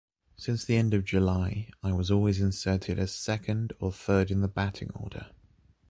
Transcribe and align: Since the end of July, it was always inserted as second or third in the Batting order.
Since 0.35 0.65
the 0.65 0.77
end 0.77 0.95
of 0.95 1.05
July, 1.05 1.67
it 1.83 1.91
was 1.93 2.09
always 2.09 2.41
inserted 2.41 2.97
as 2.97 3.13
second 3.13 3.73
or 3.79 3.91
third 3.91 4.31
in 4.31 4.41
the 4.41 4.47
Batting 4.47 4.89
order. 4.95 5.27